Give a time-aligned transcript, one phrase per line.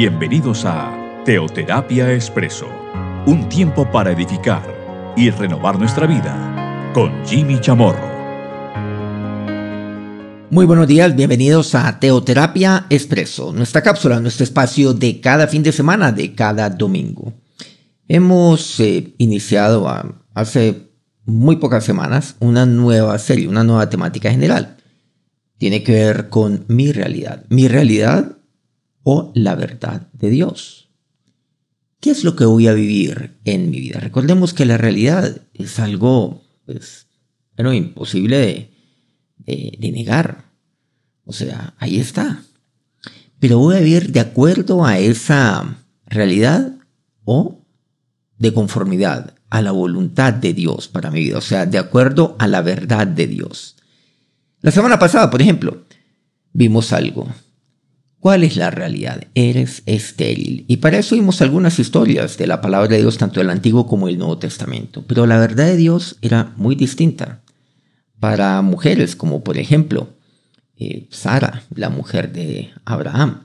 [0.00, 2.68] Bienvenidos a Teoterapia Expreso,
[3.26, 4.62] un tiempo para edificar
[5.16, 8.06] y renovar nuestra vida con Jimmy Chamorro.
[10.50, 15.72] Muy buenos días, bienvenidos a Teoterapia Expreso, nuestra cápsula, nuestro espacio de cada fin de
[15.72, 17.32] semana, de cada domingo.
[18.06, 19.92] Hemos eh, iniciado
[20.32, 20.92] hace
[21.24, 24.76] muy pocas semanas una nueva serie, una nueva temática general.
[25.58, 27.42] Tiene que ver con mi realidad.
[27.48, 28.37] Mi realidad
[29.10, 30.90] o la verdad de Dios.
[31.98, 34.00] ¿Qué es lo que voy a vivir en mi vida?
[34.00, 37.06] Recordemos que la realidad es algo, pues,
[37.56, 38.70] bueno, imposible
[39.38, 40.44] de, de negar.
[41.24, 42.42] O sea, ahí está.
[43.38, 46.74] Pero voy a vivir de acuerdo a esa realidad
[47.24, 47.64] o
[48.36, 51.38] de conformidad a la voluntad de Dios para mi vida.
[51.38, 53.76] O sea, de acuerdo a la verdad de Dios.
[54.60, 55.86] La semana pasada, por ejemplo,
[56.52, 57.26] vimos algo
[58.20, 59.28] ¿Cuál es la realidad?
[59.34, 60.64] Eres estéril.
[60.66, 64.08] Y para eso vimos algunas historias de la palabra de Dios, tanto del Antiguo como
[64.08, 65.04] del Nuevo Testamento.
[65.06, 67.42] Pero la verdad de Dios era muy distinta.
[68.18, 70.08] Para mujeres, como por ejemplo,
[70.76, 73.44] eh, Sara, la mujer de Abraham.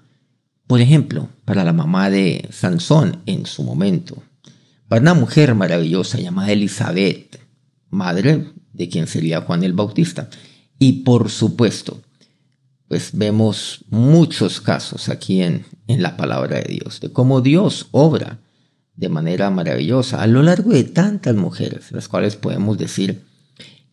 [0.65, 4.23] Por ejemplo, para la mamá de Sansón en su momento.
[4.87, 7.39] Para una mujer maravillosa llamada Elizabeth,
[7.91, 10.29] madre de quien sería Juan el Bautista.
[10.79, 12.01] Y por supuesto,
[12.93, 18.37] pues vemos muchos casos aquí en, en la palabra de Dios, de cómo Dios obra
[18.95, 23.23] de manera maravillosa a lo largo de tantas mujeres, las cuales podemos decir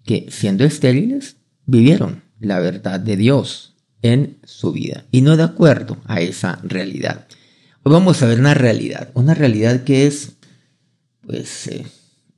[0.05, 5.97] que siendo estériles vivieron la verdad de Dios en su vida y no de acuerdo
[6.05, 7.27] a esa realidad.
[7.83, 10.33] Hoy vamos a ver una realidad, una realidad que es,
[11.27, 11.87] pues, eh,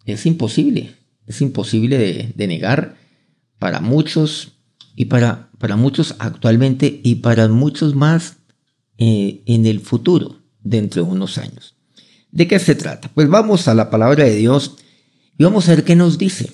[0.07, 0.95] es imposible,
[1.27, 2.95] es imposible de, de negar
[3.59, 4.53] para muchos
[4.95, 8.37] y para, para muchos actualmente y para muchos más
[8.99, 11.75] eh, en el futuro, dentro de unos años.
[12.31, 13.11] ¿De qué se trata?
[13.13, 14.77] Pues vamos a la palabra de Dios
[15.39, 16.51] y vamos a ver qué nos dice.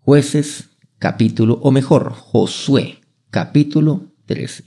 [0.00, 0.64] Jueces
[0.98, 4.64] capítulo, o mejor, Josué capítulo 13.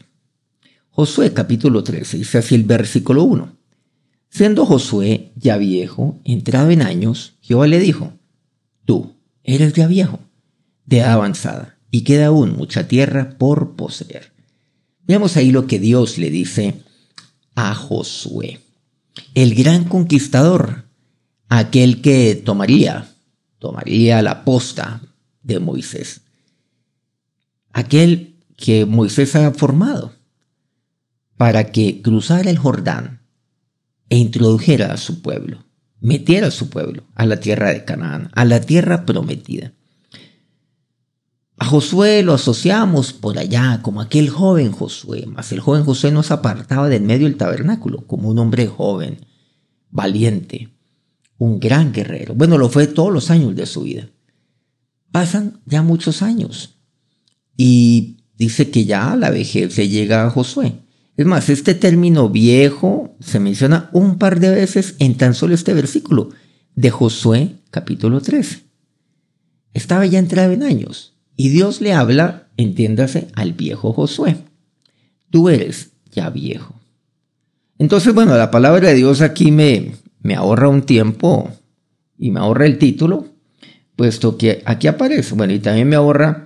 [0.89, 3.55] Josué capítulo 13 dice así el versículo 1.
[4.29, 8.13] Siendo Josué ya viejo, entrado en años, Jehová le dijo,
[8.85, 10.19] tú eres ya viejo,
[10.85, 14.33] de avanzada y queda aún mucha tierra por poseer.
[15.07, 16.81] Veamos ahí lo que Dios le dice
[17.55, 18.59] a Josué,
[19.33, 20.89] el gran conquistador,
[21.47, 23.07] aquel que tomaría,
[23.59, 25.03] tomaría la posta
[25.41, 26.19] de Moisés,
[27.71, 30.11] aquel que Moisés ha formado
[31.37, 33.21] para que cruzara el Jordán
[34.09, 35.63] e introdujera a su pueblo,
[36.01, 39.71] metiera a su pueblo a la tierra de Canaán, a la tierra prometida.
[41.57, 46.21] A Josué lo asociamos por allá como aquel joven Josué, mas el joven Josué no
[46.21, 49.25] se apartaba del medio del tabernáculo como un hombre joven,
[49.89, 50.69] valiente,
[51.37, 52.35] un gran guerrero.
[52.35, 54.09] Bueno, lo fue todos los años de su vida.
[55.11, 56.77] Pasan ya muchos años
[57.55, 60.73] y dice que ya la vejez llega a Josué.
[61.15, 65.73] Es más, este término viejo se menciona un par de veces en tan solo este
[65.73, 66.31] versículo
[66.75, 68.65] de Josué capítulo 13.
[69.73, 74.37] Estaba ya entrado en años y Dios le habla, entiéndase, al viejo Josué.
[75.29, 76.75] Tú eres ya viejo.
[77.77, 81.51] Entonces, bueno, la palabra de Dios aquí me, me ahorra un tiempo
[82.17, 83.27] y me ahorra el título,
[83.95, 86.45] puesto que aquí aparece, bueno, y también me ahorra,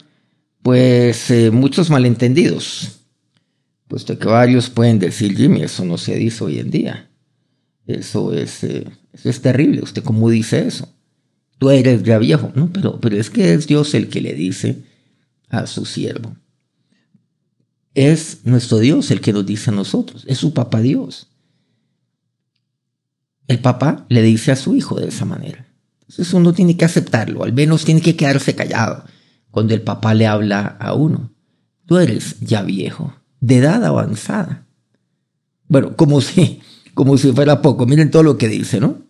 [0.63, 2.99] pues, eh, muchos malentendidos,
[3.87, 7.09] puesto que varios pueden decir, Jimmy, eso no se dice hoy en día.
[7.89, 9.81] Eso es, eh, eso es terrible.
[9.81, 10.93] ¿Usted cómo dice eso?
[11.59, 12.51] Tú eres ya viejo.
[12.55, 14.83] No, pero, pero es que es Dios el que le dice
[15.49, 16.35] a su siervo.
[17.93, 20.25] Es nuestro Dios el que nos dice a nosotros.
[20.27, 21.27] Es su papá Dios.
[23.47, 25.67] El papá le dice a su hijo de esa manera.
[26.01, 29.03] Entonces uno tiene que aceptarlo, al menos tiene que quedarse callado
[29.51, 31.31] cuando el papá le habla a uno.
[31.85, 34.67] Tú eres ya viejo, de edad avanzada.
[35.67, 36.61] Bueno, como si,
[36.93, 37.85] como si fuera poco.
[37.85, 39.03] Miren todo lo que dice, ¿no?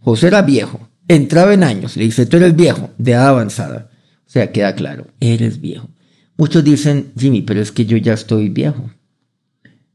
[0.00, 3.90] José era viejo, entraba en años, le dice, tú eres viejo, de edad avanzada.
[4.26, 5.88] O sea, queda claro, eres viejo.
[6.36, 8.90] Muchos dicen, Jimmy, pero es que yo ya estoy viejo.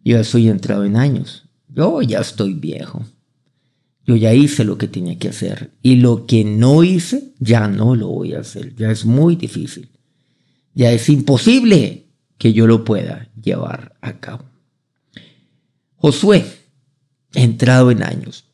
[0.03, 1.45] Yo ya soy entrado en años.
[1.69, 3.05] Yo ya estoy viejo.
[4.05, 5.71] Yo ya hice lo que tenía que hacer.
[5.81, 8.75] Y lo que no hice, ya no lo voy a hacer.
[8.75, 9.89] Ya es muy difícil.
[10.73, 12.07] Ya es imposible
[12.37, 14.43] que yo lo pueda llevar a cabo.
[15.95, 16.43] Josué,
[17.33, 18.45] entrado en años.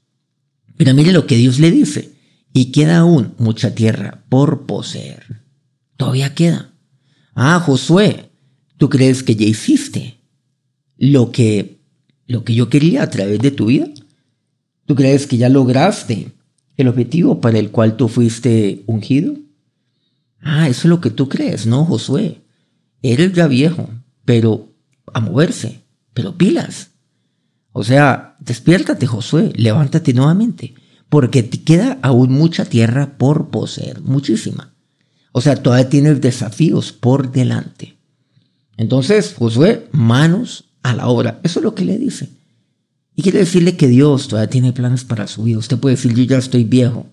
[0.77, 2.18] Pero mire lo que Dios le dice
[2.53, 5.41] y queda aún mucha tierra por poseer.
[5.97, 6.71] Todavía queda.
[7.35, 8.29] Ah, Josué,
[8.77, 10.19] ¿tú crees que ya hiciste
[10.97, 11.79] lo que,
[12.27, 13.87] lo que yo quería a través de tu vida?
[14.85, 16.31] ¿Tú crees que ya lograste
[16.77, 19.35] el objetivo para el cual tú fuiste ungido?
[20.41, 22.41] Ah, eso es lo que tú crees, ¿no, Josué?
[23.01, 23.89] Eres ya viejo,
[24.25, 24.73] pero
[25.13, 25.81] a moverse,
[26.13, 26.91] pero pilas.
[27.71, 30.73] O sea, despiértate, Josué, levántate nuevamente,
[31.09, 34.73] porque te queda aún mucha tierra por poseer, muchísima.
[35.31, 37.97] O sea, todavía tienes desafíos por delante.
[38.77, 41.39] Entonces, Josué, manos a la obra.
[41.43, 42.29] Eso es lo que le dice.
[43.15, 45.57] Y quiere decirle que Dios todavía tiene planes para su vida.
[45.57, 47.05] Usted puede decir, yo ya estoy viejo.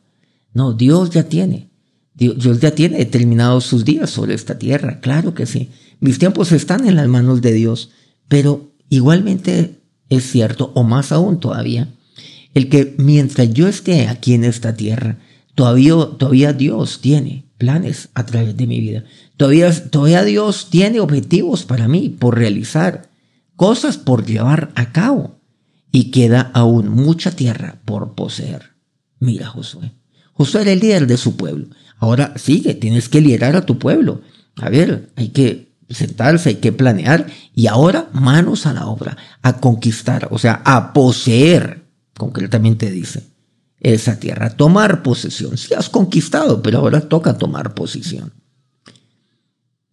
[0.54, 1.70] No, Dios ya tiene.
[2.14, 5.00] Dios ya tiene determinados sus días sobre esta tierra.
[5.00, 5.70] Claro que sí.
[6.00, 7.90] Mis tiempos están en las manos de Dios.
[8.28, 11.92] Pero igualmente es cierto, o más aún todavía,
[12.56, 15.18] el que mientras yo esté aquí en esta tierra,
[15.54, 19.04] todavía, todavía Dios tiene planes a través de mi vida.
[19.36, 23.10] Todavía, todavía Dios tiene objetivos para mí por realizar,
[23.56, 25.38] cosas por llevar a cabo.
[25.92, 28.70] Y queda aún mucha tierra por poseer.
[29.20, 29.92] Mira Josué.
[30.32, 31.66] Josué era el líder de su pueblo.
[31.98, 34.22] Ahora sigue, tienes que liderar a tu pueblo.
[34.56, 37.26] A ver, hay que sentarse, hay que planear.
[37.54, 41.85] Y ahora manos a la obra, a conquistar, o sea, a poseer,
[42.16, 43.24] concretamente dice
[43.80, 45.56] esa tierra, tomar posesión.
[45.56, 48.32] Sí has conquistado, pero ahora toca tomar posición.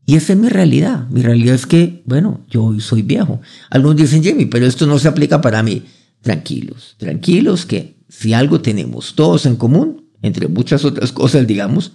[0.05, 1.07] Y esa es mi realidad.
[1.09, 3.41] Mi realidad es que, bueno, yo hoy soy viejo.
[3.69, 5.83] Algunos dicen, Jimmy, pero esto no se aplica para mí.
[6.21, 11.93] Tranquilos, tranquilos que si algo tenemos todos en común, entre muchas otras cosas, digamos,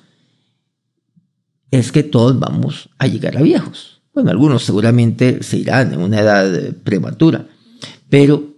[1.70, 4.02] es que todos vamos a llegar a viejos.
[4.12, 7.46] Bueno, algunos seguramente se irán en una edad prematura,
[8.08, 8.57] pero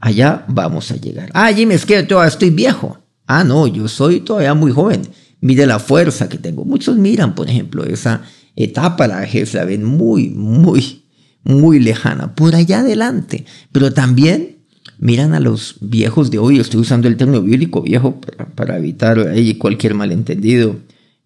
[0.00, 1.30] allá vamos a llegar.
[1.34, 2.98] Ah, Jimmy, es que todavía estoy viejo.
[3.26, 5.02] Ah, no, yo soy todavía muy joven.
[5.40, 6.64] Mire la fuerza que tengo.
[6.64, 8.22] Muchos miran, por ejemplo, esa
[8.56, 11.04] etapa, la vejez, la ven muy, muy,
[11.44, 13.44] muy lejana, por allá adelante.
[13.72, 14.58] Pero también
[14.98, 16.58] miran a los viejos de hoy.
[16.58, 18.20] Estoy usando el término bíblico viejo
[18.54, 20.76] para, evitar cualquier malentendido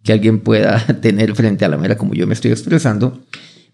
[0.02, 3.22] que alguien pueda tener frente a la manera como yo me estoy expresando.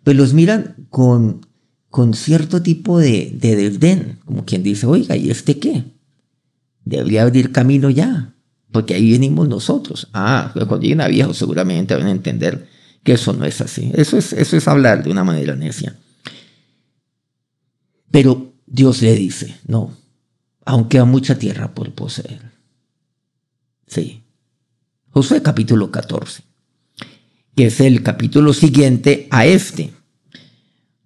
[0.05, 1.47] Pues los miran con
[1.91, 5.85] con cierto tipo de, de desdén, como quien dice, oiga, ¿y este qué?
[6.85, 8.35] Debería abrir camino ya,
[8.71, 10.09] porque ahí venimos nosotros.
[10.13, 12.69] Ah, cuando lleguen a viejos seguramente van a entender
[13.03, 13.91] que eso no es así.
[13.95, 15.97] Eso es, eso es hablar de una manera necia.
[18.11, 19.97] Pero Dios le dice, no,
[20.65, 22.41] aunque hay mucha tierra por poseer.
[23.87, 24.23] Sí.
[25.11, 26.45] Josué capítulo 14,
[27.57, 29.93] que es el capítulo siguiente a este.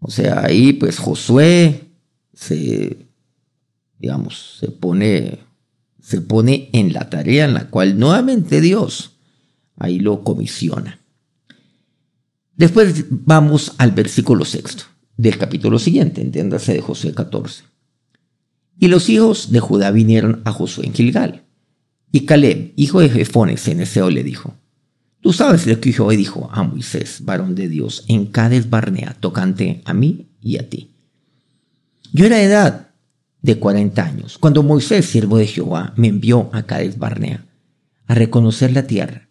[0.07, 1.81] O sea, ahí pues Josué
[2.35, 3.07] se,
[3.99, 5.39] digamos, se pone,
[5.99, 9.13] se pone en la tarea en la cual nuevamente Dios
[9.77, 11.01] ahí lo comisiona.
[12.55, 14.85] Después vamos al versículo sexto
[15.17, 17.63] del capítulo siguiente, entiéndase de Josué 14.
[18.79, 21.45] Y los hijos de Judá vinieron a Josué en Gilgal.
[22.13, 24.55] Y Caleb, hijo de Jefones en Eseo, le dijo,
[25.25, 29.81] Tú sabes lo que Jehová dijo a Moisés, varón de Dios, en Cades Barnea, tocante
[29.87, 30.91] a mí y a ti.
[32.13, 32.91] Yo era de edad
[33.41, 37.47] de 40 años, cuando Moisés, siervo de Jehová, me envió a Cades Barnea
[38.07, 39.31] a reconocer la tierra.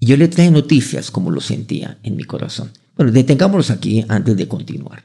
[0.00, 2.72] Y yo le traje noticias como lo sentía en mi corazón.
[2.96, 5.04] Bueno, detengámonos aquí antes de continuar.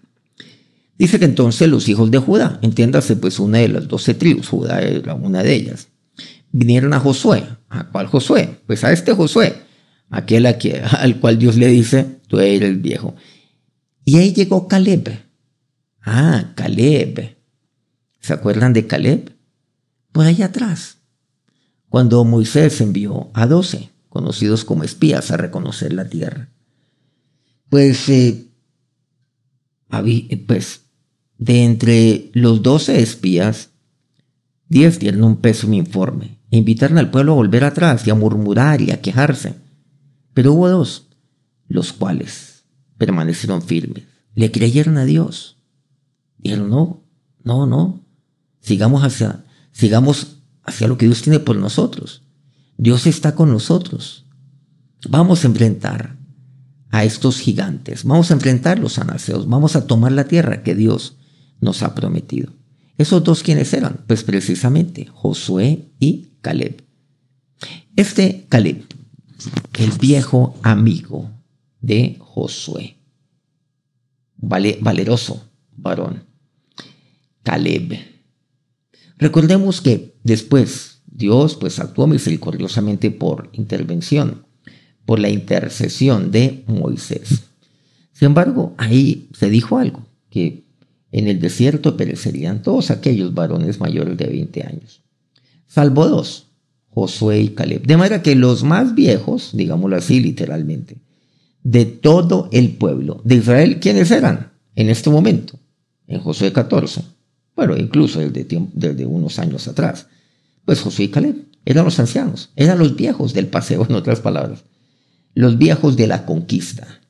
[0.97, 4.81] Dice que entonces los hijos de Judá, entiéndase pues una de las doce tribus, Judá
[4.81, 5.89] era una de ellas,
[6.51, 7.43] vinieron a Josué.
[7.69, 8.61] ¿A cuál Josué?
[8.65, 9.64] Pues a este Josué,
[10.09, 10.45] aquel
[10.91, 13.15] al cual Dios le dice, tú eres el viejo.
[14.03, 15.19] Y ahí llegó Caleb.
[16.01, 17.35] Ah, Caleb.
[18.19, 19.35] ¿Se acuerdan de Caleb?
[20.11, 20.99] Por ahí atrás,
[21.89, 26.49] cuando Moisés envió a doce, conocidos como espías, a reconocer la tierra.
[27.69, 28.45] Pues, eh,
[30.47, 30.81] pues,
[31.37, 33.71] de entre los doce espías,
[34.69, 38.81] diez dieron un pésimo informe e invitaron al pueblo a volver atrás y a murmurar
[38.81, 39.64] y a quejarse.
[40.35, 41.07] Pero hubo dos,
[41.69, 42.65] los cuales
[42.97, 44.03] permanecieron firmes.
[44.35, 45.57] Le creyeron a Dios.
[46.37, 47.03] Dijeron, no,
[47.43, 48.01] no, no.
[48.59, 52.21] Sigamos hacia, sigamos hacia lo que Dios tiene por nosotros.
[52.77, 54.25] Dios está con nosotros.
[55.07, 56.17] Vamos a enfrentar
[56.91, 58.03] a estos gigantes.
[58.03, 59.47] Vamos a enfrentar los anaseos.
[59.47, 61.15] Vamos a tomar la tierra que Dios
[61.61, 62.51] nos ha prometido.
[62.97, 64.03] ¿Esos dos quiénes eran?
[64.05, 66.83] Pues precisamente Josué y Caleb.
[67.95, 68.83] Este Caleb
[69.73, 71.29] el viejo amigo
[71.81, 72.97] de Josué.
[74.37, 76.23] Vale, valeroso varón.
[77.43, 77.97] Caleb.
[79.17, 84.45] Recordemos que después Dios pues actuó misericordiosamente por intervención,
[85.05, 87.43] por la intercesión de Moisés.
[88.11, 90.65] Sin embargo, ahí se dijo algo, que
[91.11, 95.01] En el desierto perecerían todos aquellos varones mayores de 20 años,
[95.65, 96.44] salvo dos,
[96.95, 97.85] Josué y Caleb.
[97.85, 100.95] De manera que los más viejos, digámoslo así literalmente,
[101.61, 105.59] de todo el pueblo de Israel, ¿quiénes eran en este momento?
[106.07, 107.01] En Josué 14.
[107.53, 110.07] Bueno, incluso desde, unos años atrás.
[110.63, 111.35] Pues Josué y Caleb
[111.65, 114.63] eran los ancianos, eran los viejos del paseo, en otras palabras.
[115.33, 117.01] Los viejos de la conquista.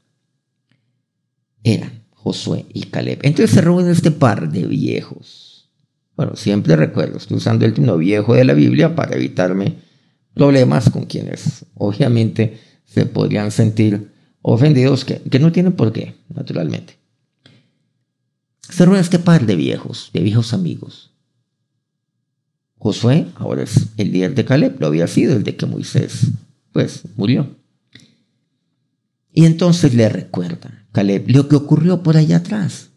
[1.64, 3.20] Eran Josué y Caleb.
[3.22, 5.55] Entonces se reúnen este par de viejos.
[6.16, 9.76] Bueno, siempre recuerdo, estoy usando el término viejo de la Biblia para evitarme
[10.34, 16.98] problemas con quienes obviamente se podrían sentir ofendidos, que, que no tienen por qué, naturalmente.
[18.62, 21.12] Se este par de viejos, de viejos amigos.
[22.78, 26.28] Josué ahora es el líder de Caleb, lo había sido el de que Moisés,
[26.72, 27.56] pues, murió.
[29.34, 32.90] Y entonces le recuerda Caleb, lo que ocurrió por allá atrás.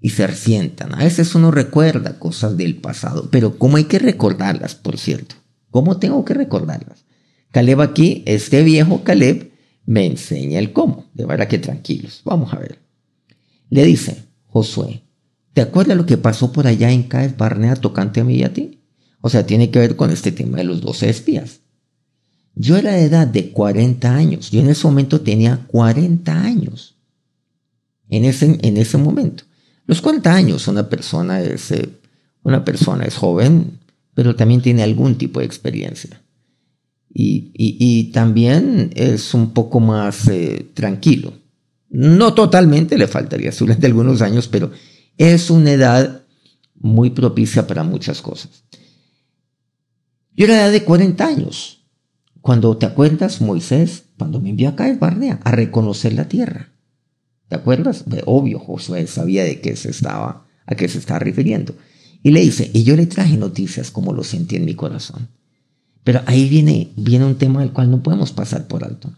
[0.00, 0.94] Y se resientan.
[0.94, 5.34] A veces uno recuerda cosas del pasado, pero ¿cómo hay que recordarlas, por cierto?
[5.70, 7.04] ¿Cómo tengo que recordarlas?
[7.50, 9.50] Caleb aquí, este viejo Caleb,
[9.86, 11.06] me enseña el cómo.
[11.14, 12.22] De verdad que tranquilos.
[12.24, 12.78] Vamos a ver.
[13.70, 15.02] Le dice, Josué,
[15.52, 18.52] ¿te acuerdas lo que pasó por allá en Caes Barnea tocante a mí y a
[18.52, 18.80] ti?
[19.20, 21.60] O sea, tiene que ver con este tema de los doce espías.
[22.54, 24.50] Yo era de edad de 40 años.
[24.50, 26.96] Yo en ese momento tenía 40 años.
[28.08, 29.44] En ese, en ese momento.
[29.90, 31.88] Los 40 años, una persona es, eh,
[32.44, 33.80] una persona es joven,
[34.14, 36.22] pero también tiene algún tipo de experiencia.
[37.12, 41.32] Y, también es un poco más eh, tranquilo.
[41.88, 44.70] No totalmente, le faltaría durante algunos años, pero
[45.18, 46.22] es una edad
[46.76, 48.62] muy propicia para muchas cosas.
[50.36, 51.84] Yo era de edad de 40 años.
[52.40, 56.68] Cuando te acuerdas, Moisés, cuando me envió a caer Barnea a reconocer la tierra.
[57.50, 58.04] ¿Te acuerdas?
[58.26, 61.74] Obvio, Josué sabía de qué se estaba, a qué se estaba refiriendo.
[62.22, 65.28] Y le dice, y yo le traje noticias como lo sentí en mi corazón.
[66.04, 69.12] Pero ahí viene, viene un tema del cual no podemos pasar por alto.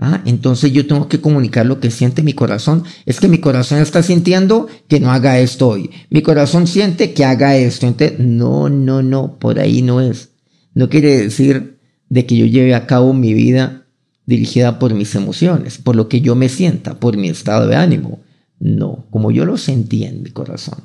[0.00, 2.82] Ah, entonces yo tengo que comunicar lo que siente mi corazón.
[3.06, 5.90] Es que mi corazón está sintiendo que no haga esto hoy.
[6.10, 7.86] Mi corazón siente que haga esto.
[7.86, 10.30] Entonces, no, no, no, por ahí no es.
[10.74, 13.86] No quiere decir de que yo lleve a cabo mi vida
[14.28, 18.20] dirigida por mis emociones, por lo que yo me sienta, por mi estado de ánimo.
[18.60, 20.80] No, como yo lo sentía en mi corazón.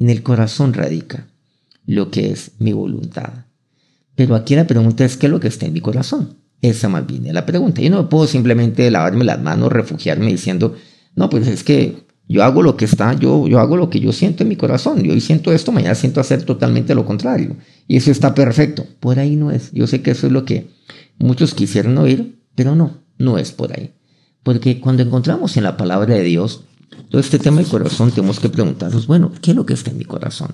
[0.00, 1.28] En el corazón radica
[1.86, 3.44] lo que es mi voluntad.
[4.16, 6.38] Pero aquí la pregunta es, ¿qué es lo que está en mi corazón?
[6.62, 7.80] Esa más bien es la pregunta.
[7.80, 10.74] Yo no puedo simplemente lavarme las manos, refugiarme diciendo,
[11.14, 11.94] no, pues es que
[12.28, 15.00] yo hago lo que está, yo, yo hago lo que yo siento en mi corazón.
[15.04, 17.56] Yo hoy siento esto, mañana siento hacer totalmente lo contrario.
[17.86, 18.84] Y eso está perfecto.
[18.98, 19.70] Por ahí no es.
[19.70, 20.66] Yo sé que eso es lo que
[21.20, 23.94] muchos quisieran oír, pero no, no es por ahí.
[24.42, 26.60] Porque cuando encontramos en la palabra de Dios
[27.08, 29.96] todo este tema del corazón, tenemos que preguntarnos, bueno, ¿qué es lo que está en
[29.96, 30.50] mi corazón?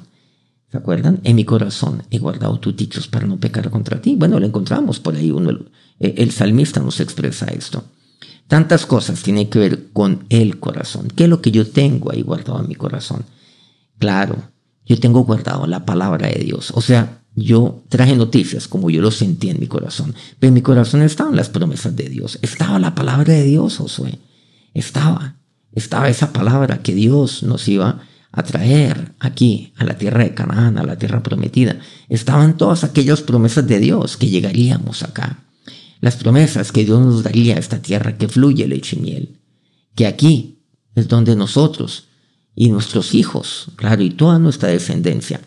[0.70, 1.18] ¿Se acuerdan?
[1.24, 4.14] En mi corazón he guardado tus dichos para no pecar contra ti.
[4.14, 5.32] Bueno, lo encontramos por ahí.
[5.32, 5.50] Uno,
[5.98, 7.82] el salmista nos expresa esto.
[8.46, 11.08] Tantas cosas tienen que ver con el corazón.
[11.08, 13.24] ¿Qué es lo que yo tengo ahí guardado en mi corazón?
[13.98, 14.36] Claro,
[14.84, 16.70] yo tengo guardado la palabra de Dios.
[16.76, 20.14] O sea, yo traje noticias como yo lo sentí en mi corazón.
[20.40, 22.38] Pero en mi corazón estaban las promesas de Dios.
[22.42, 24.18] Estaba la palabra de Dios, Josué.
[24.74, 25.36] Estaba.
[25.72, 28.00] Estaba esa palabra que Dios nos iba
[28.32, 31.78] a traer aquí, a la tierra de Canaán, a la tierra prometida.
[32.08, 35.46] Estaban todas aquellas promesas de Dios que llegaríamos acá
[36.00, 39.40] las promesas que Dios nos daría a esta tierra que fluye leche y miel,
[39.94, 40.60] que aquí
[40.94, 42.08] es donde nosotros
[42.54, 45.40] y nuestros hijos, claro, y toda nuestra descendencia,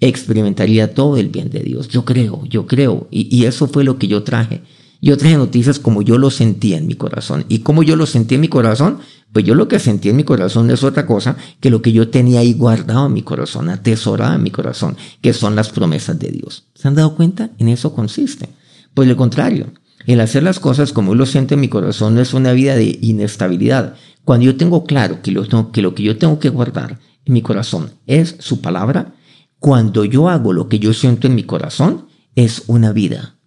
[0.00, 1.88] experimentaría todo el bien de Dios.
[1.88, 4.62] Yo creo, yo creo, y, eso fue lo que yo traje.
[5.02, 7.44] Yo traje noticias como yo lo sentía en mi corazón.
[7.48, 8.98] ¿Y como yo lo sentí en mi corazón?
[9.32, 12.08] Pues yo lo que sentí en mi corazón es otra cosa que lo que yo
[12.08, 16.28] tenía ahí guardado en mi corazón, atesorado en mi corazón, que son las promesas de
[16.28, 16.64] Dios.
[16.74, 17.50] ¿Se han dado cuenta?
[17.58, 18.48] En eso consiste.
[18.94, 19.72] Pues lo contrario,
[20.06, 22.98] el hacer las cosas como lo siento en mi corazón no es una vida de
[23.02, 23.94] inestabilidad.
[24.24, 27.42] Cuando yo tengo claro que lo, que lo que yo tengo que guardar en mi
[27.42, 29.14] corazón es su palabra,
[29.58, 33.38] cuando yo hago lo que yo siento en mi corazón, es una vida.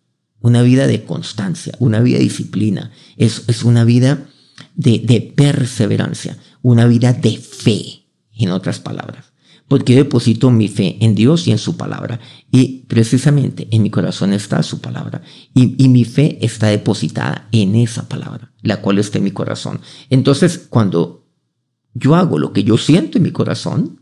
[0.41, 2.91] Una vida de constancia, una vida de disciplina.
[3.17, 4.27] Es, es una vida
[4.75, 9.29] de, de perseverancia, una vida de fe, en otras palabras
[9.69, 12.19] porque deposito mi fe en Dios y en su palabra.
[12.51, 15.21] Y precisamente en mi corazón está su palabra.
[15.53, 19.79] Y, mi fe está depositada en esa palabra, la cual está en mi corazón.
[20.09, 21.27] Entonces, cuando
[21.93, 23.98] yo hago lo que yo siento en mi corazón,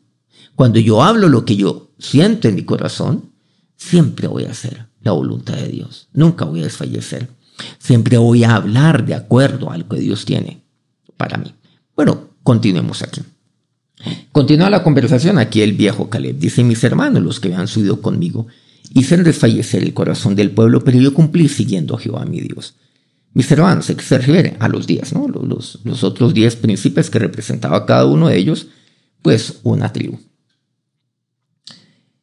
[0.57, 3.29] cuando yo hablo lo que yo siento en mi corazón,
[3.75, 6.07] siempre voy a hacer la voluntad de Dios.
[6.13, 7.29] Nunca voy a desfallecer.
[7.77, 10.63] Siempre voy a hablar de acuerdo a lo que Dios tiene
[11.15, 11.53] para mí.
[11.95, 13.21] Bueno, continuemos aquí.
[14.31, 16.39] Continúa la conversación aquí el viejo Caleb.
[16.39, 18.47] Dice, mis hermanos, los que han subido conmigo,
[18.95, 22.73] hicieron desfallecer el corazón del pueblo, pero yo cumplí siguiendo a Jehová mi Dios.
[23.35, 25.27] Mis hermanos, se refiere a los diez, ¿no?
[25.27, 28.65] Los otros diez príncipes que representaba cada uno de ellos,
[29.21, 30.17] pues una tribu.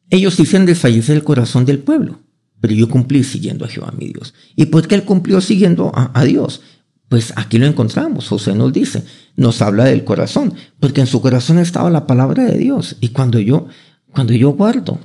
[0.09, 2.19] Ellos hicieron desfallecer el corazón del pueblo,
[2.61, 4.33] pero yo cumplí siguiendo a Jehová mi Dios.
[4.55, 6.61] ¿Y por qué él cumplió siguiendo a, Dios?
[7.09, 9.03] Pues aquí lo encontramos, José nos dice,
[9.35, 12.97] nos habla del corazón, porque en su corazón estaba la palabra de Dios.
[13.01, 13.67] Y cuando yo,
[14.11, 14.99] cuando yo guardo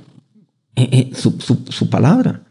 [0.75, 1.37] eh, eh, su,
[1.69, 2.43] su palabra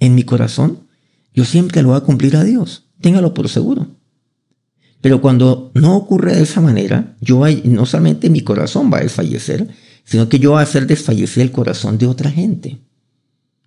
[0.00, 0.88] en mi corazón,
[1.34, 2.84] yo siempre lo voy a cumplir a Dios.
[3.00, 3.86] Téngalo por seguro.
[5.00, 9.68] Pero cuando no ocurre de esa manera, yo no solamente mi corazón va a desfallecer,
[10.08, 12.78] sino que yo voy a hacer desfallecer el corazón de otra gente.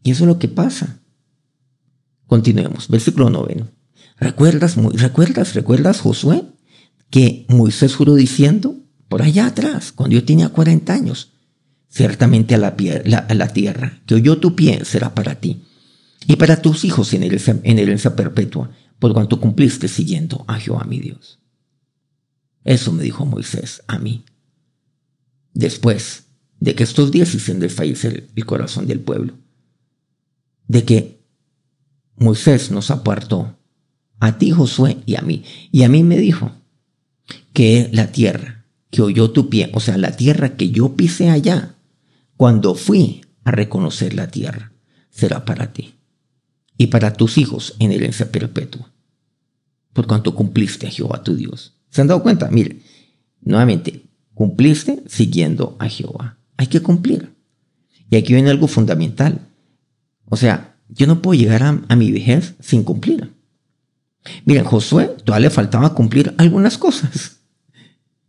[0.02, 1.00] Y eso es lo que pasa.
[2.26, 3.70] Continuemos, versículo noveno.
[4.18, 6.44] ¿Recuerdas, recuerdas, recuerdas, Josué,
[7.12, 8.76] que Moisés juró diciendo,
[9.08, 11.30] por allá atrás, cuando yo tenía 40 años,
[11.90, 15.62] ciertamente a la, la tierra que oyó tu pie será para ti,
[16.26, 20.86] y para tus hijos en herencia, en herencia perpetua, por cuanto cumpliste siguiendo a Jehová
[20.86, 21.40] mi Dios.
[22.64, 24.26] Eso me dijo Moisés a mí.
[25.54, 26.21] Después
[26.62, 29.34] de que estos días hicieron desfallecer el corazón del pueblo,
[30.68, 31.20] de que
[32.16, 33.58] Moisés nos apartó
[34.20, 35.44] a ti, Josué, y a mí.
[35.72, 36.52] Y a mí me dijo
[37.52, 41.76] que la tierra que oyó tu pie, o sea, la tierra que yo pisé allá,
[42.38, 44.72] cuando fui a reconocer la tierra,
[45.10, 45.96] será para ti
[46.78, 48.94] y para tus hijos en herencia perpetua,
[49.94, 51.74] por cuanto cumpliste a Jehová tu Dios.
[51.90, 52.50] ¿Se han dado cuenta?
[52.52, 52.82] Mire,
[53.42, 56.38] nuevamente, cumpliste siguiendo a Jehová.
[56.62, 57.34] Hay que cumplir.
[58.12, 59.48] Y aquí viene algo fundamental.
[60.26, 63.34] O sea, yo no puedo llegar a, mi vejez sin cumplir.
[64.46, 67.40] Miren, Josué todavía le faltaba cumplir algunas cosas.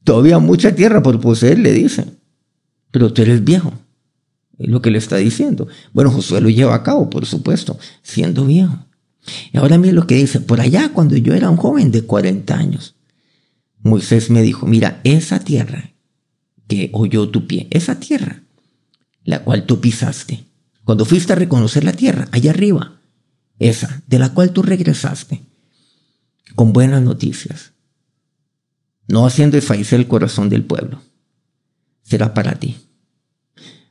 [0.03, 2.07] Todavía mucha tierra por poseer, le dice.
[2.90, 3.75] Pero tú eres viejo.
[4.57, 5.68] Es lo que le está diciendo.
[5.92, 8.79] Bueno, Josué lo lleva a cabo, por supuesto, siendo viejo.
[9.53, 10.40] Y ahora mire lo que dice.
[10.40, 12.97] Por allá, cuando yo era un joven de 40 años,
[13.83, 15.91] Moisés me dijo, mira, esa tierra
[16.68, 18.42] que oyó tu pie, esa tierra,
[19.25, 20.44] la cual tú pisaste,
[20.85, 23.01] cuando fuiste a reconocer la tierra, allá arriba,
[23.59, 25.42] esa, de la cual tú regresaste,
[26.55, 27.72] con buenas noticias,
[29.09, 31.03] no haciendo desfallecer el corazón del pueblo,
[32.03, 32.77] será para ti.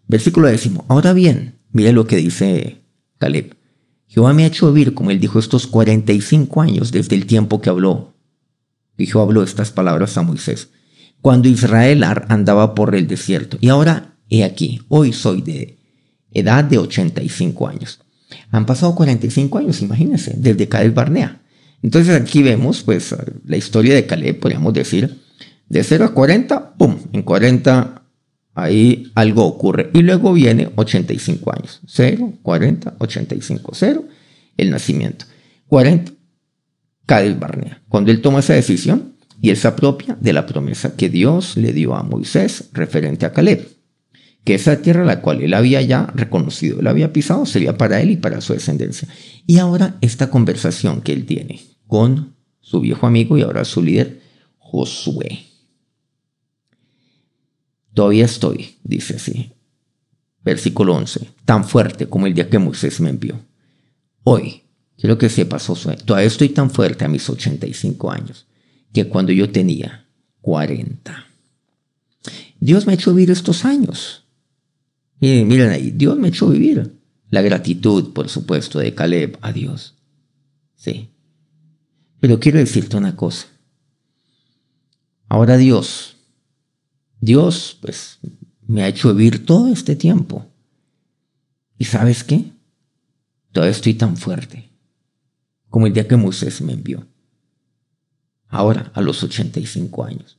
[0.08, 0.86] Versículo décimo.
[0.90, 2.82] Ahora bien, mire lo que dice
[3.18, 3.56] Caleb.
[4.08, 7.70] Jehová me ha hecho vivir, como él dijo, estos 45 años desde el tiempo que
[7.70, 8.14] habló.
[8.98, 10.70] Y Jehová habló estas palabras a Moisés.
[11.22, 13.58] Cuando Israel andaba por el desierto.
[13.62, 15.78] Y ahora, he aquí, hoy soy de
[16.32, 18.00] edad de 85 años.
[18.50, 21.42] Han pasado 45 años, imagínense, desde Caleb Barnea.
[21.84, 25.20] Entonces aquí vemos, pues, la historia de Caleb, podríamos decir,
[25.68, 26.98] de 0 a 40, ¡pum!
[27.14, 28.02] En 40
[28.54, 29.90] ahí algo ocurre.
[29.94, 31.82] Y luego viene 85 años.
[31.88, 34.06] 0, 40, 85, 0,
[34.58, 35.26] el nacimiento.
[35.68, 36.12] 40,
[37.06, 37.82] Cádiz Barnea.
[37.88, 41.74] Cuando él toma esa decisión y él se apropia de la promesa que Dios le
[41.74, 43.68] dio a Moisés referente a Caleb.
[44.44, 48.12] Que esa tierra la cual él había ya reconocido, él había pisado, sería para él
[48.12, 49.08] y para su descendencia.
[49.48, 54.22] Y ahora esta conversación que él tiene con su viejo amigo y ahora su líder,
[54.58, 55.46] Josué.
[57.94, 59.52] Todavía estoy, dice así.
[60.44, 61.30] Versículo 11.
[61.46, 63.40] Tan fuerte como el día que Moisés me envió.
[64.24, 64.64] Hoy,
[64.98, 68.48] quiero que sepas, Josué, todavía estoy tan fuerte a mis 85 años
[68.94, 70.08] que cuando yo tenía
[70.42, 71.28] 40.
[72.60, 74.24] Dios me ha hecho vivir estos años.
[75.20, 76.96] Miren, miren ahí, Dios me ha hecho vivir.
[77.30, 79.96] La gratitud, por supuesto, de Caleb a Dios.
[80.76, 81.10] Sí.
[82.20, 83.48] Pero quiero decirte una cosa.
[85.28, 86.18] Ahora Dios
[87.22, 88.18] Dios, pues,
[88.66, 90.48] me ha hecho vivir todo este tiempo.
[91.78, 92.52] ¿Y sabes qué?
[93.52, 94.70] Todavía estoy tan fuerte
[95.70, 97.06] como el día que Moisés me envió.
[98.52, 100.38] Ahora, a los 85 años.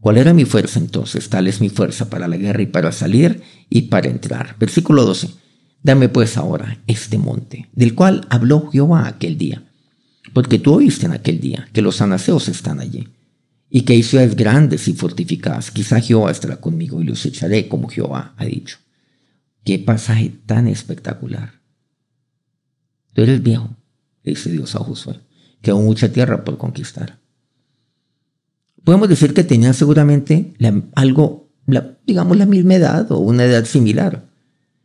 [0.00, 1.30] ¿Cuál era mi fuerza entonces?
[1.30, 4.56] Tal es mi fuerza para la guerra y para salir y para entrar.
[4.58, 5.30] Versículo 12.
[5.82, 9.62] Dame pues ahora este monte, del cual habló Jehová aquel día.
[10.34, 13.08] Porque tú oíste en aquel día que los anaseos están allí
[13.70, 15.70] y que hay ciudades grandes y fortificadas.
[15.70, 18.78] Quizá Jehová estará conmigo y los echaré como Jehová ha dicho.
[19.64, 21.60] Qué pasaje tan espectacular.
[23.14, 23.70] Tú eres viejo,
[24.22, 25.20] dice Dios a Josué,
[25.62, 27.23] que aún mucha tierra por conquistar.
[28.84, 30.54] Podemos decir que tenían seguramente
[30.94, 31.48] algo,
[32.06, 34.26] digamos, la misma edad o una edad similar.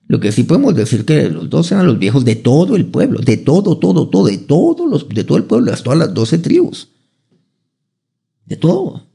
[0.08, 3.20] Lo que sí podemos decir que los dos eran los viejos de todo el pueblo,
[3.20, 6.40] de todo, todo, todo, de todos los, de todo el pueblo, de todas las doce
[6.40, 6.90] tribus
[8.50, 9.08] de todo.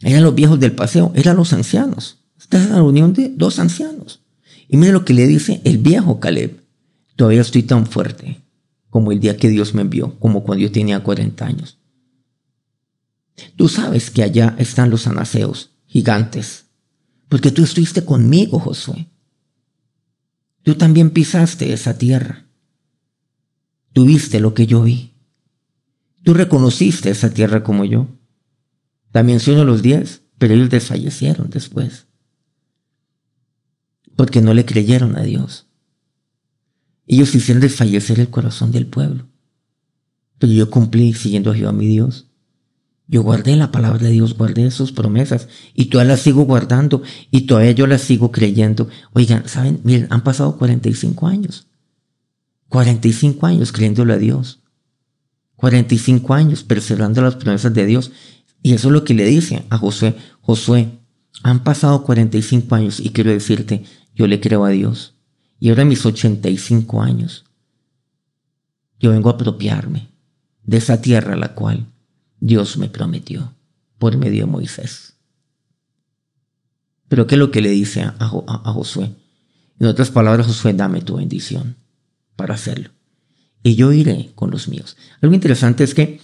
[0.00, 2.18] Eran los viejos del paseo, eran los ancianos.
[2.38, 4.20] Esta es la reunión de dos ancianos.
[4.68, 6.60] Y mire lo que le dice el viejo Caleb.
[7.16, 8.42] Todavía estoy tan fuerte
[8.90, 11.75] como el día que Dios me envió, como cuando yo tenía 40 años.
[13.56, 16.66] Tú sabes que allá están los anaseos, gigantes,
[17.28, 19.08] porque tú estuviste conmigo, Josué.
[20.62, 22.46] Tú también pisaste esa tierra.
[23.92, 25.14] Tú viste lo que yo vi.
[26.22, 28.08] Tú reconociste esa tierra como yo.
[29.12, 32.06] También soy los diez, pero ellos desfallecieron después.
[34.16, 35.68] Porque no le creyeron a Dios.
[37.06, 39.28] Ellos hicieron desfallecer el corazón del pueblo.
[40.38, 42.25] Pero yo cumplí siguiendo a Jehová mi Dios.
[43.08, 47.42] Yo guardé la palabra de Dios, guardé sus promesas y todavía las sigo guardando y
[47.42, 48.88] todavía yo las sigo creyendo.
[49.12, 49.80] Oigan, ¿saben?
[49.84, 51.68] Miren, han pasado 45 años.
[52.68, 54.60] 45 años creyéndole a Dios.
[55.54, 58.10] 45 años perseverando las promesas de Dios.
[58.60, 60.16] Y eso es lo que le dice a Josué.
[60.40, 60.98] Josué,
[61.44, 63.84] han pasado 45 años y quiero decirte,
[64.16, 65.14] yo le creo a Dios.
[65.60, 67.44] Y ahora mis 85 años,
[68.98, 70.08] yo vengo a apropiarme
[70.64, 71.86] de esa tierra a la cual
[72.46, 73.54] Dios me prometió
[73.98, 75.14] por medio de Moisés.
[77.08, 79.10] Pero ¿qué es lo que le dice a, Josué?
[79.80, 81.76] En otras palabras, Josué, dame tu bendición
[82.36, 82.90] para hacerlo.
[83.64, 84.96] Y yo iré con los míos.
[85.20, 86.20] Algo interesante es que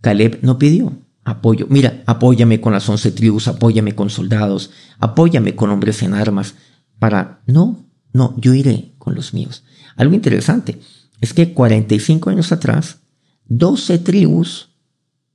[0.00, 1.66] Caleb no pidió apoyo.
[1.68, 6.54] Mira, apóyame con las once tribus, apóyame con soldados, apóyame con hombres en armas.
[6.98, 7.84] Para, no,
[8.14, 9.64] no, yo iré con los míos.
[9.96, 10.80] Algo interesante
[11.20, 13.00] es que 45 años atrás,
[13.48, 14.71] 12 tribus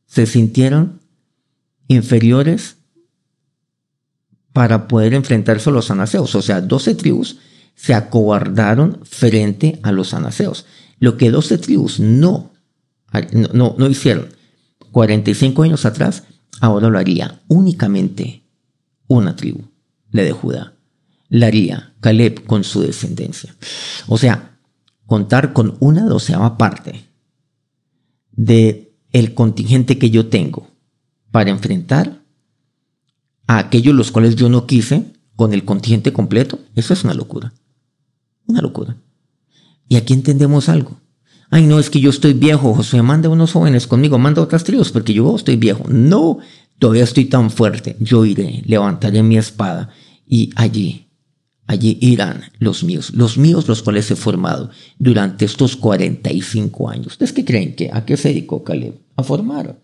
[0.07, 1.01] se sintieron
[1.87, 2.77] inferiores
[4.53, 6.33] para poder enfrentarse a los anaseos.
[6.33, 7.37] O sea, 12 tribus
[7.75, 10.65] se acobardaron frente a los anaseos.
[10.99, 12.51] Lo que 12 tribus no,
[13.53, 14.29] no, no hicieron
[14.91, 16.23] 45 años atrás,
[16.59, 18.43] ahora lo haría únicamente
[19.07, 19.61] una tribu,
[20.09, 20.73] la de Judá.
[21.29, 23.55] La haría Caleb con su descendencia.
[24.07, 24.57] O sea,
[25.05, 27.05] contar con una doceava parte
[28.31, 28.86] de
[29.17, 30.67] el contingente que yo tengo
[31.31, 32.21] para enfrentar
[33.47, 37.53] a aquellos los cuales yo no quise con el contingente completo, eso es una locura.
[38.45, 38.97] Una locura.
[39.87, 40.99] Y aquí entendemos algo.
[41.49, 44.91] Ay, no, es que yo estoy viejo, Josué, manda unos jóvenes conmigo, manda otras tribus,
[44.91, 45.83] porque yo estoy viejo.
[45.87, 46.39] No,
[46.77, 47.95] todavía estoy tan fuerte.
[47.99, 49.89] Yo iré, levantaré mi espada
[50.25, 51.06] y allí
[51.67, 57.07] Allí irán los míos, los míos los cuales he formado durante estos 45 años.
[57.07, 58.95] ¿Ustedes qué creen que a qué se dedicó Caleb?
[59.17, 59.77] A formar.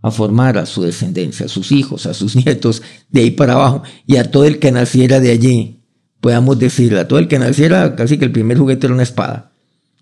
[0.00, 3.82] A formar a su descendencia, a sus hijos, a sus nietos, de ahí para abajo,
[4.06, 5.82] y a todo el que naciera de allí.
[6.22, 9.52] Podamos decir, a todo el que naciera, casi que el primer juguete era una espada.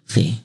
[0.07, 0.41] Sí.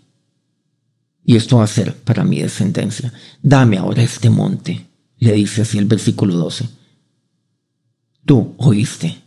[1.23, 3.13] Y esto va a ser para mi descendencia.
[3.43, 4.87] Dame ahora este monte,
[5.19, 6.67] le dice así el versículo 12.
[8.25, 9.21] Tú oíste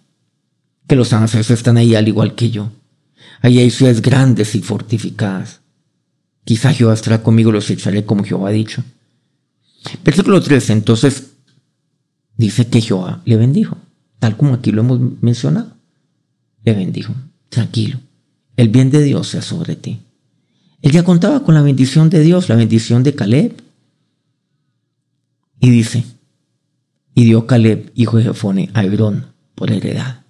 [0.96, 2.70] los ángeles están ahí al igual que yo.
[3.40, 5.60] Ahí hay ciudades grandes y fortificadas.
[6.44, 8.82] Quizá Jehová estará conmigo, los echaré como Jehová ha dicho.
[10.04, 11.34] Versículo 13, entonces
[12.36, 13.76] dice que Jehová le bendijo,
[14.18, 15.74] tal como aquí lo hemos mencionado.
[16.64, 17.14] Le bendijo,
[17.50, 18.00] tranquilo,
[18.56, 20.00] el bien de Dios sea sobre ti.
[20.80, 23.62] Él ya contaba con la bendición de Dios, la bendición de Caleb.
[25.60, 26.04] Y dice,
[27.14, 30.23] y dio Caleb, hijo de Jefone, a Hebrón por heredad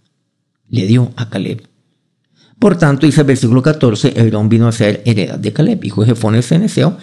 [0.68, 1.68] le dio a Caleb.
[2.58, 6.08] Por tanto, dice el versículo 14, Hebrón vino a ser heredad de Caleb, hijo de
[6.08, 6.96] Jefón el Ceneseo,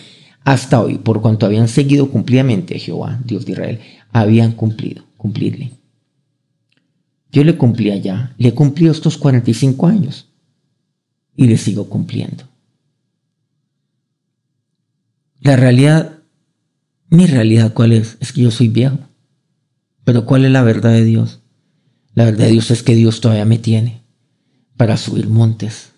[0.44, 3.80] hasta hoy, por cuanto habían seguido cumplidamente a Jehová, Dios de Israel,
[4.12, 5.72] habían cumplido, cumplirle.
[7.32, 10.30] Yo le cumplí allá, le cumplí estos 45 años
[11.36, 12.44] y le sigo cumpliendo.
[15.40, 16.20] La realidad,
[17.10, 18.18] mi realidad, ¿cuál es?
[18.20, 19.00] Es que yo soy viejo.
[20.04, 21.41] Pero ¿cuál es la verdad de Dios?
[22.14, 24.02] La verdad de Dios es que Dios todavía me tiene
[24.78, 25.92] para subir montes,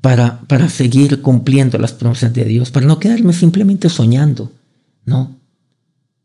[0.00, 4.52] para, para seguir cumpliendo las promesas de Dios, para no quedarme simplemente soñando,
[5.04, 5.36] no,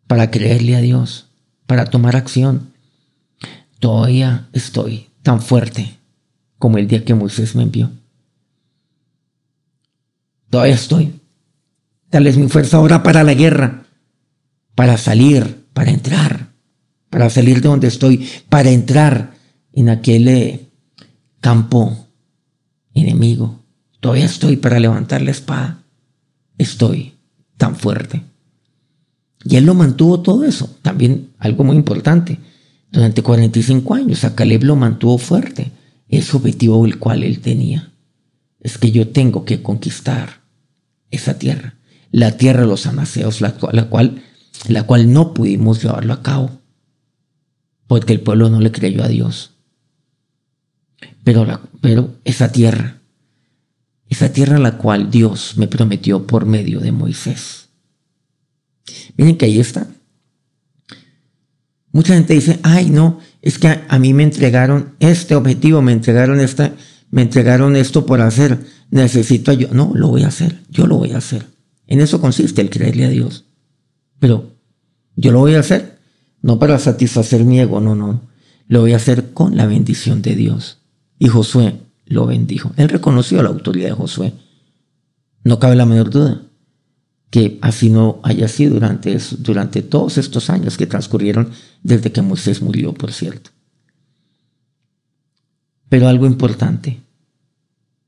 [0.08, 1.28] para creerle a Dios,
[1.68, 2.72] para tomar acción.
[3.80, 5.98] Todavía estoy tan fuerte
[6.58, 7.92] como el día que Moisés me envió.
[10.50, 11.20] Todavía estoy.
[12.10, 13.84] Tal es mi fuerza ahora para la guerra,
[14.76, 16.53] para salir, para entrar,
[17.14, 19.36] para salir de donde estoy, para entrar
[19.72, 20.68] en aquel eh,
[21.42, 22.08] campo
[22.96, 23.60] enemigo.
[24.00, 25.84] Todavía estoy para levantar la espada.
[26.58, 27.14] Estoy
[27.56, 28.24] tan fuerte.
[29.46, 30.76] Y él lo mantuvo todo eso.
[30.82, 32.40] También algo muy importante.
[32.92, 35.72] Durante 45 años a Caleb lo mantuvo fuerte.
[36.08, 37.94] Ese objetivo el cual él tenía.
[38.60, 40.42] Es que yo tengo que conquistar
[41.12, 41.76] esa tierra.
[42.10, 44.24] La tierra de los anaseos, la, cual
[44.68, 46.63] la cual no pudimos llevarlo a cabo,
[47.88, 49.52] porque el pueblo no le creyó a Dios.
[51.24, 53.02] Pero, pero esa tierra,
[54.10, 57.70] esa tierra la cual Dios me prometió por medio de Moisés.
[59.18, 59.88] Miren que ahí está.
[61.92, 66.40] Mucha gente dice, ay no, es que a, mí me entregaron este objetivo, me entregaron
[66.40, 66.74] esta,
[67.12, 69.74] me entregaron esto por hacer, necesito ayuda.
[69.74, 71.46] No, lo voy a hacer, yo lo voy a hacer.
[71.86, 73.46] En eso consiste el creerle a Dios.
[74.20, 74.56] Pero
[75.16, 75.93] yo lo voy a hacer,
[76.44, 78.22] no para satisfacer mi ego, no, no.
[78.68, 80.80] Lo voy a hacer con la bendición de Dios.
[81.18, 82.74] Y Josué lo bendijo.
[82.76, 84.34] Él reconoció la autoridad de Josué.
[85.46, 86.42] No cabe la menor duda
[87.30, 91.50] que así no haya sido durante, durante todos estos años que transcurrieron
[91.82, 93.50] desde que Moisés murió, por cierto.
[95.88, 97.00] Pero algo importante,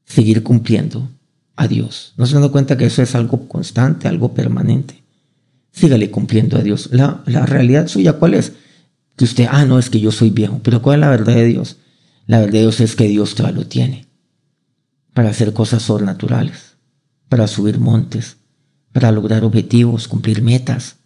[0.03, 1.09] seguir cumpliendo
[1.55, 2.13] a Dios.
[2.17, 5.04] ¿No se dan cuenta que eso es algo constante, algo permanente?
[5.75, 6.89] Sígale cumpliendo a Dios.
[6.93, 8.53] La, la realidad suya, ¿cuál es?
[9.17, 10.61] Que usted, ah, no, es que yo soy viejo.
[10.63, 11.77] Pero ¿cuál es la verdad de Dios?
[12.27, 14.07] La verdad de Dios es que Dios todavía lo tiene
[15.13, 16.77] para hacer cosas sobrenaturales,
[17.27, 18.37] para subir montes,
[18.93, 20.97] para lograr objetivos, cumplir metas.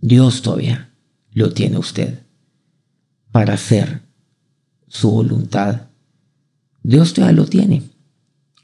[0.00, 0.92] Dios todavía
[1.32, 2.20] lo tiene usted
[3.32, 4.02] para hacer
[4.86, 5.88] su voluntad.
[6.84, 7.82] Dios todavía lo tiene.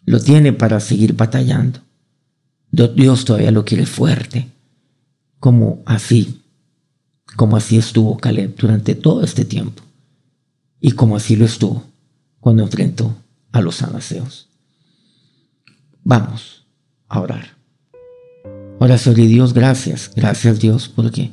[0.05, 1.81] Lo tiene para seguir batallando.
[2.71, 4.49] Dios todavía lo quiere fuerte,
[5.41, 6.43] como así,
[7.37, 9.83] como así estuvo Caleb durante todo este tiempo,
[10.81, 11.85] y como así lo estuvo
[12.41, 13.15] cuando enfrentó
[13.53, 14.49] a los anaseos.
[16.05, 16.67] Vamos
[17.09, 17.59] a orar.
[18.81, 21.33] Ahora, sobre Dios, gracias, gracias Dios, porque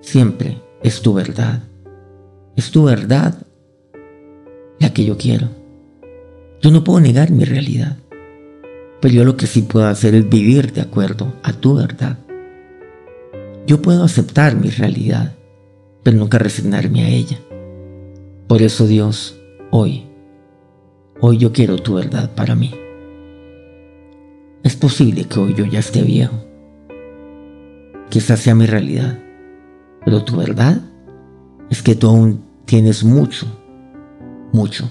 [0.00, 1.62] siempre es tu verdad.
[2.56, 3.46] Es tu verdad
[4.78, 5.48] la que yo quiero.
[6.62, 7.98] Yo no puedo negar mi realidad,
[9.00, 12.18] pero yo lo que sí puedo hacer es vivir de acuerdo a tu verdad.
[13.66, 15.34] Yo puedo aceptar mi realidad,
[16.02, 17.38] pero nunca resignarme a ella.
[18.46, 19.38] Por eso Dios,
[19.70, 20.06] hoy,
[21.20, 22.72] hoy yo quiero tu verdad para mí.
[24.62, 26.46] Es posible que hoy yo ya esté viejo,
[28.16, 29.18] esa sea mi realidad.
[30.04, 30.80] Pero tu verdad
[31.70, 33.46] es que tú aún tienes mucho,
[34.52, 34.90] mucho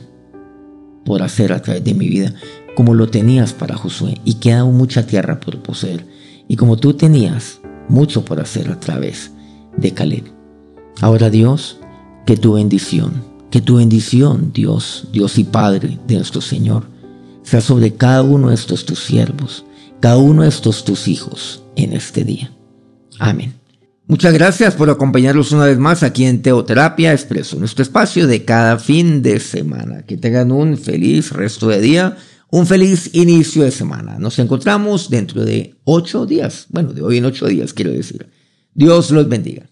[1.06, 2.34] por hacer a través de mi vida,
[2.76, 6.06] como lo tenías para Josué, y queda aún mucha tierra por poseer,
[6.48, 7.60] y como tú tenías
[7.90, 9.32] mucho por hacer a través
[9.78, 10.24] de Caleb.
[11.02, 11.80] Ahora Dios,
[12.26, 16.84] que tu bendición, que tu bendición, Dios, Dios y Padre de nuestro Señor,
[17.44, 19.66] sea sobre cada uno de estos tus siervos,
[20.00, 22.52] cada uno de estos tus hijos en este día.
[23.20, 23.54] Amén.
[24.08, 28.78] Muchas gracias por acompañarnos una vez más aquí en Teoterapia Expreso, nuestro espacio de cada
[28.78, 30.04] fin de semana.
[30.04, 32.18] Que tengan un feliz resto de día,
[32.56, 34.18] un feliz inicio de semana.
[34.18, 38.28] Nos encontramos dentro de ocho días, bueno, de hoy en ocho días quiero decir.
[38.74, 39.70] Dios los bendiga.